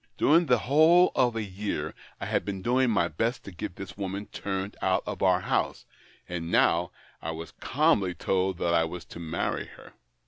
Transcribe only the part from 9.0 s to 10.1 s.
to marry her.